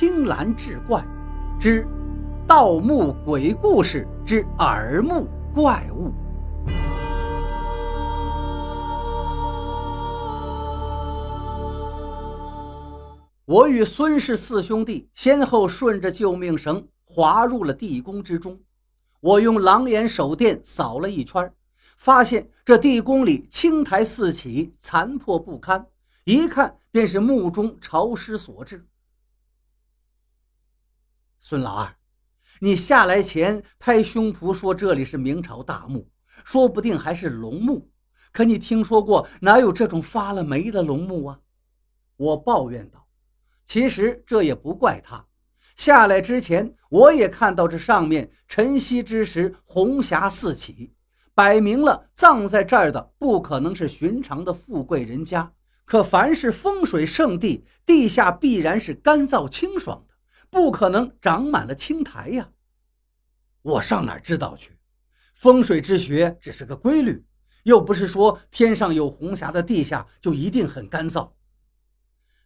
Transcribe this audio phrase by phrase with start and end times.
[0.00, 1.04] 青蓝志怪
[1.60, 1.86] 之
[2.46, 6.10] 盗墓鬼故事之耳目怪物。
[13.44, 18.58] 我与孙氏四兄弟先后顺着救命绳滑入了地宫之中。
[19.20, 21.52] 我用狼眼手电扫了一圈，
[21.98, 25.86] 发现这地宫里青苔四起，残破不堪，
[26.24, 28.86] 一看便是墓中潮湿所致。
[31.42, 31.96] 孙老二，
[32.58, 36.06] 你下来前拍胸脯说这里是明朝大墓，
[36.44, 37.90] 说不定还是龙墓。
[38.30, 41.40] 可你听说过哪有这种发了霉的龙墓啊？
[42.18, 43.06] 我抱怨道。
[43.64, 45.24] 其实这也不怪他。
[45.76, 50.92] 下来之前，我也看到这上面晨曦之时红霞四起，
[51.34, 55.50] 摆明了葬在这儿的不可能是寻常的富贵人家。
[55.86, 60.04] 可凡是风水圣地，地下必然是干燥清爽，
[60.50, 62.50] 不可能长满了青苔呀。
[63.62, 64.76] 我上哪知道去？
[65.34, 67.24] 风水之学只是个规律，
[67.62, 71.30] 又不是说天上有红霞的地下就一定很干燥。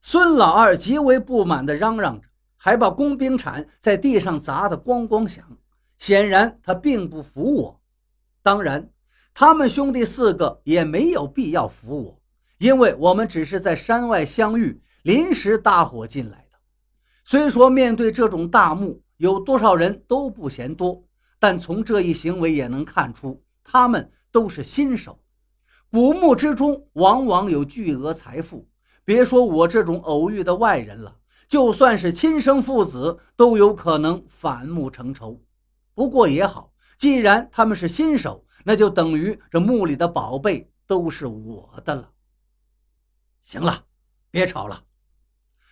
[0.00, 2.28] 孙老二极为不满地嚷嚷着。
[2.56, 5.58] 还把工兵铲在地上砸得咣咣响，
[5.98, 7.82] 显然他并不服我。
[8.42, 8.90] 当然，
[9.34, 12.22] 他们兄弟四个也没有必要服我，
[12.56, 16.43] 因为我们只是在山外相遇，临时搭伙进来。
[17.24, 21.02] 虽说面对这种大墓，有多少人都不嫌多，
[21.38, 25.18] 但从这一行为也能看出，他们都是新手。
[25.90, 28.68] 古墓之中往往有巨额财富，
[29.04, 31.16] 别说我这种偶遇的外人了。
[31.48, 35.40] 就算是亲生父子，都有可能反目成仇。
[35.94, 42.10] 不过也好，既然他们是新手，那就等于这墓里的宝贝都是我的了。
[43.42, 43.84] 行了，
[44.30, 44.82] 别吵了。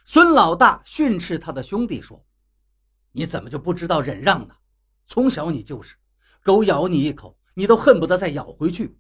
[0.05, 2.25] 孙老大训斥他的兄弟说
[3.12, 4.55] ：“你怎么就不知道忍让呢？
[5.06, 5.97] 从小你就是，
[6.42, 8.98] 狗咬你一口，你都恨不得再咬回去。”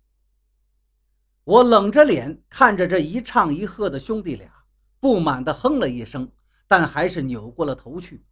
[1.44, 4.48] 我冷着脸看着这一唱一和的兄弟俩，
[5.00, 6.30] 不满地哼了一声。
[6.68, 8.24] 但还是扭过了头去。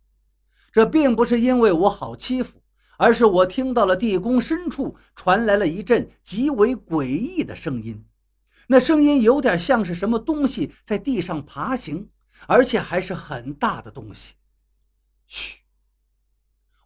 [0.73, 2.63] 这并不是因为我好欺负，
[2.97, 8.03] 而是我听到了地宫深处传来了一阵极为诡异的声音。
[8.67, 12.09] 那声音有点像是什么东西在地上爬行，
[12.47, 14.35] 而且还是很大的东西。
[15.27, 15.59] 嘘！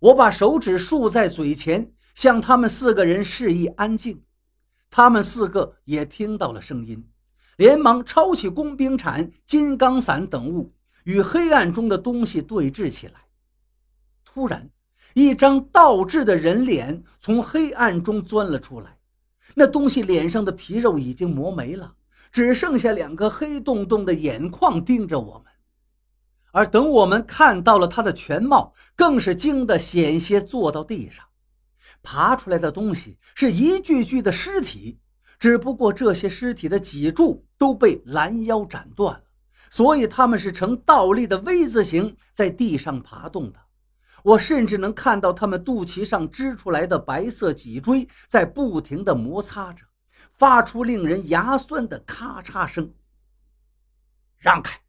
[0.01, 4.23] 我把手指竖在嘴前，向他们四个人示意安静。
[4.91, 7.09] 他们四个也听到了声音，
[7.57, 10.75] 连忙抄起工兵铲、金刚伞等物。
[11.05, 13.27] 与黑暗中的东西对峙起来。
[14.25, 14.71] 突然，
[15.13, 18.99] 一张倒置的人脸从黑暗中钻了出来。
[19.55, 21.95] 那东西脸上的皮肉已经磨没了，
[22.33, 25.53] 只剩下两个黑洞洞的眼眶盯着我们。
[26.53, 31.25] 而等我们看到了他的全貌，更是惊得险些坐到地上。
[32.03, 35.01] 爬出来的东西是一具具的尸体，
[35.39, 39.23] 只不过这些尸体的脊柱都被拦腰斩断了。
[39.71, 43.59] 所以他们是呈倒立的 V 字形在地上爬动的，
[44.23, 49.85] 我甚至能看到他们肚脐上支出来的白色脊椎在不停地摩擦着，
[50.33, 52.93] 发出令人牙酸的咔嚓声。
[54.39, 54.81] 让开！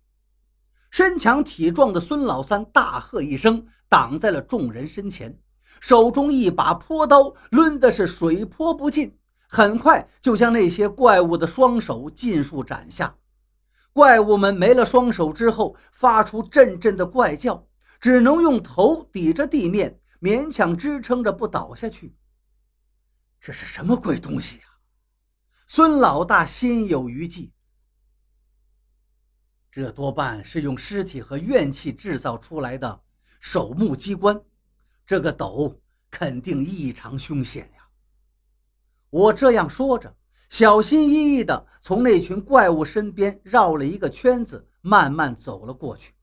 [0.91, 5.38] 身强体壮的孙老三大喝一声，挡在了众人身前，
[5.81, 13.16] 手中一把坡刀抡的是水泼不进，很快就将那些怪物的双手尽数斩下。
[13.91, 17.66] 怪物们没了双手之后，发出阵阵的怪叫，
[18.00, 22.16] 只能用头抵着地面，勉强支撑着不倒下去。
[23.40, 24.63] 这是什么鬼东西呀？
[25.68, 27.52] 孙老大心有余悸。
[29.72, 33.02] 这多半是用尸体和怨气制造出来的
[33.40, 34.40] 守墓机关，
[35.06, 35.81] 这个斗
[36.12, 37.90] 肯定异常凶险呀！
[39.09, 40.16] 我这样说着。
[40.48, 46.14] 小心翼翼地从那群怪物身边绕了一个圈子，慢慢走了过去。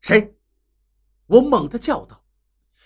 [0.00, 0.36] 谁？
[1.26, 2.24] 我猛地叫道，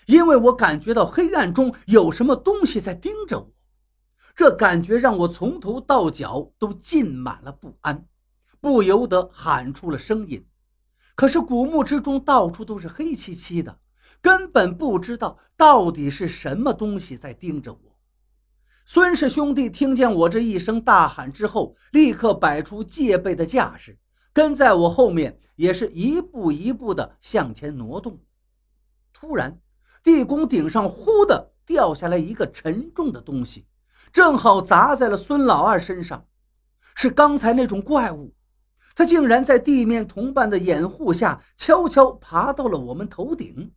[0.05, 3.54] 因为我感觉到黑暗中有什么东西在盯着我。
[4.35, 8.05] 这感觉让我从头到脚都浸满了不安，
[8.59, 10.45] 不由得喊出了声音。
[11.15, 13.79] 可是古墓之中到处都是黑漆漆的，
[14.21, 17.79] 根本不知道到底是什么东西在盯着我。
[18.85, 23.97] 孙氏兄弟听见我这一声大喊之后，立刻摆出戒备的架势，
[24.33, 28.19] 跟在我后面，也是一步一步的向前挪动。
[29.13, 29.61] 突然，
[30.03, 33.65] 地宫顶上忽的掉下来一个沉重的东西，
[34.11, 36.25] 正好砸在了孙老二身上。
[36.97, 38.33] 是刚才那种怪物，
[38.95, 43.73] 他竟然在地面同伴的掩护下，悄悄爬到了我们头顶。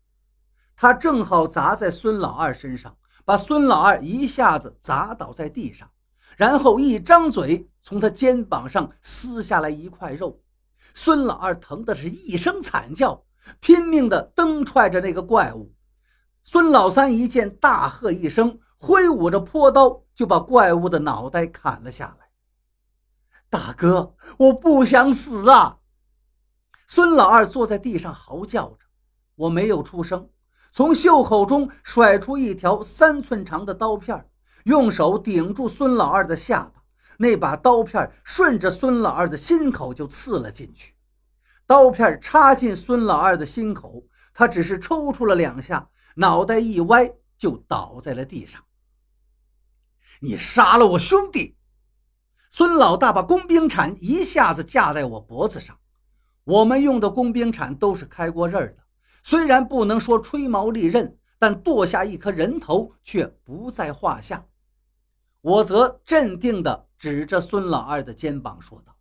[0.77, 5.91] 他正好砸在孙老二身上，把孙老二一下子砸倒在地上，
[6.37, 10.41] 然后一张嘴从他肩膀上撕下来一块肉。
[10.95, 13.25] 孙老二疼的是一声惨叫，
[13.59, 15.75] 拼命的蹬踹着那个怪物。
[16.45, 22.29] 孙老三一见，大喝一声，挥舞着坡刀就把怪物的脑袋砍了下来。
[23.51, 25.79] 大哥，我不想死啊！
[26.87, 28.79] 孙老二坐在地上嚎叫着，
[29.35, 30.31] 我没有出声，
[30.73, 34.29] 从袖口中甩出一条三寸长的刀片，
[34.65, 36.83] 用手顶住孙老二的下巴，
[37.19, 40.95] 那把刀片顺着孙老二的心口就刺了进去。
[41.67, 48.63] 刀片插进孙老二的心口，他只是抽搐了两下，脑袋一歪就倒在了地上。
[50.21, 51.57] 你杀了我兄弟！
[52.51, 55.79] 孙老大把工兵铲一下子架在我脖子上，
[56.45, 58.83] 我们用的工兵铲都是开过刃的，
[59.23, 64.45] 虽然不能说吹毛利刃，但剁下一颗人头却不在话下。
[65.41, 68.97] 我则镇定地指着孙老二的肩膀说道：“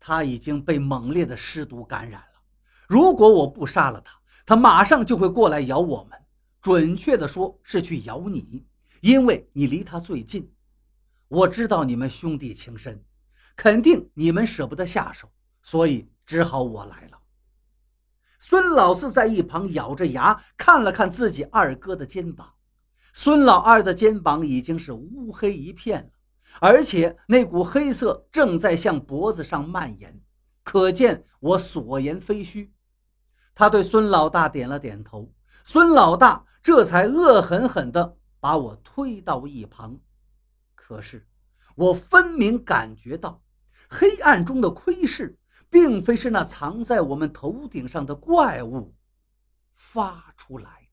[0.00, 2.42] 他已经被猛烈的尸毒感染了，
[2.88, 6.18] 如果我不杀了他，他马上就会过来咬我们。
[6.64, 8.64] 准确的说，是去咬你，
[9.02, 10.50] 因为你离他最近。”
[11.28, 13.04] 我知道你们兄弟情深，
[13.54, 15.30] 肯定你们舍不得下手，
[15.60, 17.18] 所以只好我来了。
[18.38, 22.54] 孙老四在一旁咬着牙看了看自己二哥的肩膀，
[23.12, 26.10] 孙老二的肩膀已经是乌黑一片了，
[26.62, 30.18] 而且那股黑色正在向脖子上蔓延，
[30.62, 32.72] 可见我所言非虚。
[33.54, 35.30] 他对孙老大点了点头，
[35.62, 40.00] 孙老大这才恶狠狠地把我推到一旁。
[40.74, 41.28] 可是，
[41.76, 43.42] 我分明感觉到，
[43.90, 45.38] 黑暗中的窥视，
[45.68, 48.94] 并非是那藏在我们头顶上的怪物
[49.74, 50.83] 发出来。